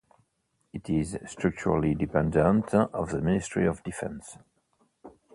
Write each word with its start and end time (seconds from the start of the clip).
It 0.73 0.89
is 0.89 1.15
structurally 1.27 1.93
dependent 1.93 2.73
of 2.73 3.11
the 3.11 3.21
Ministry 3.21 3.67
of 3.67 3.83
Defense. 3.83 4.35